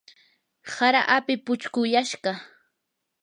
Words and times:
hara 0.73 1.01
api 1.15 1.33
puchquyashqa. 1.45 2.31